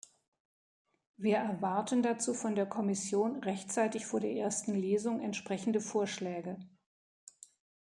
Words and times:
Wir 1.17 1.37
erwarten 1.37 2.01
dazu 2.01 2.33
von 2.33 2.55
der 2.55 2.65
Kommission 2.65 3.35
rechtzeitig 3.43 4.07
vor 4.07 4.19
der 4.19 4.31
ersten 4.33 4.73
Lesung 4.73 5.21
entsprechende 5.21 5.79
Vorschläge. 5.79 6.57